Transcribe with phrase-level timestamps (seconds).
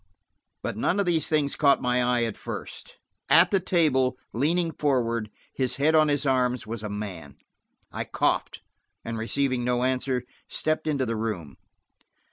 [0.63, 2.97] But none of these things caught my eye at first.
[3.29, 7.37] At the table, leaning forward, his head on his arms, was a man.
[7.91, 8.61] I coughed,
[9.05, 11.55] and receiving no answer, stepped into the room.